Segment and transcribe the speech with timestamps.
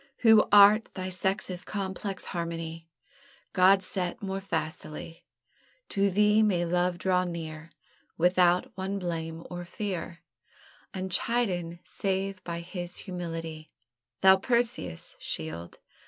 [0.21, 2.87] Who art thy sex's complex harmony
[3.53, 5.25] God set more facilely;
[5.89, 7.69] To thee may love draw near
[8.17, 10.23] Without one blame or fear,
[10.91, 13.69] Unchidden save by his humility:
[14.21, 15.77] Thou Perseus' Shield!